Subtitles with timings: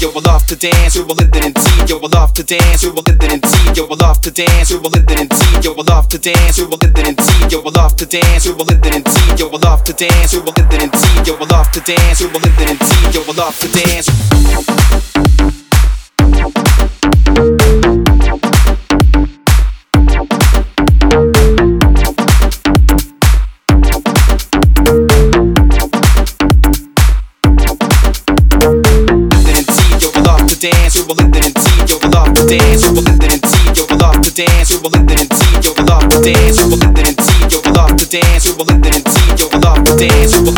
[0.00, 1.84] Yo, I love to dance, you will live in tea.
[1.88, 3.72] Yo, I love to dance, you will live in tea.
[3.74, 5.60] Yo, I love to dance, you will live in tea.
[5.60, 7.48] Yo, I love to dance, you will live in tea.
[7.50, 9.34] Yo, I love to dance, you will live in tea.
[9.36, 11.22] Yo, I love to dance, you will live in tea.
[11.26, 13.18] Yo, I love to dance, you will live it in tea.
[13.18, 15.07] Yo, I love to dance.
[32.48, 33.68] Dance, you will live it in tea.
[33.76, 35.60] Yo, I love to dance, you will live it in tea.
[35.60, 37.16] Yo, I love to dance, you will live it in
[37.96, 38.64] to dance, you will
[39.52, 40.57] I love to dance, you will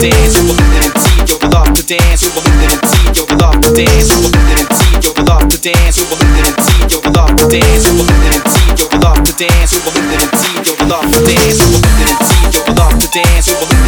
[0.00, 0.34] dance.
[0.36, 1.28] You will dance.
[1.28, 2.22] you will love to dance.
[2.24, 4.08] You will guarantee you will love to dance.
[4.08, 5.96] You will guarantee you will love to dance.
[6.00, 7.84] You will guarantee you will love to dance.
[7.84, 9.72] You will guarantee you will love to dance.
[9.76, 11.58] You will guarantee you will love to dance.
[11.60, 13.46] You will guarantee you will love to dance.
[13.48, 13.79] You will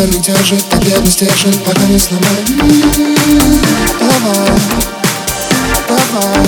[0.00, 2.24] Соперник держит, победный стержень, пока не сломай
[3.98, 4.48] Давай,
[5.88, 6.46] давай,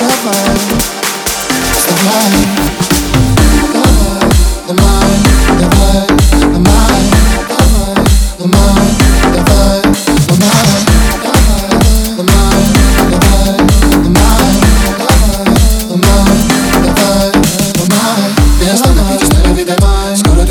[0.00, 0.56] давай,
[1.76, 2.64] вставай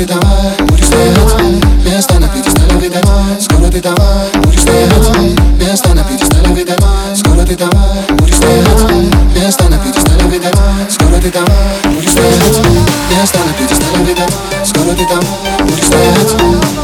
[0.06, 0.33] Давай,
[8.18, 8.82] будешь стоять
[9.34, 12.60] Место на пьедестале видавай, скоро ты давай, будешь стоять
[13.10, 14.30] Место на пьедестале видавай,
[14.64, 16.34] скоро ты давай, будешь стоять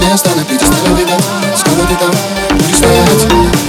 [0.03, 1.22] Место на пьедестале видавай,
[1.56, 3.25] скоро ты давай, будешь стоять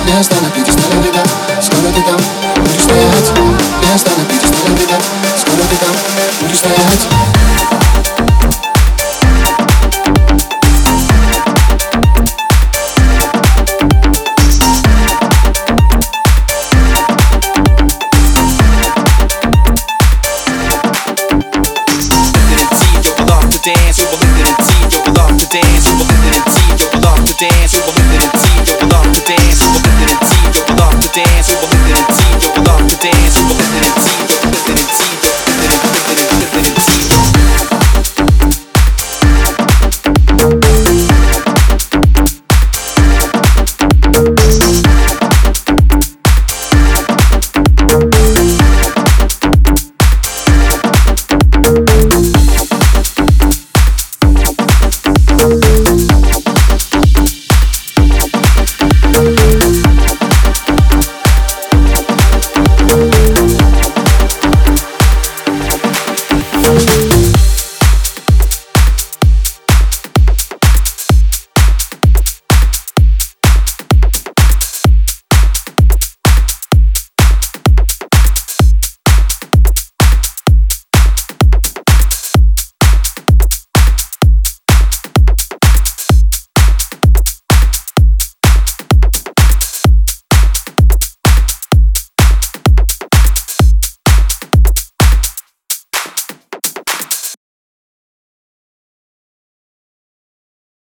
[0.08, 2.26] Место на пьедестале видавай, скоро ты давай,
[2.58, 3.32] будешь стоять
[3.84, 5.04] Место на пьедестале видавай,
[5.38, 6.00] скоро ты давай,
[6.42, 7.21] будешь стоять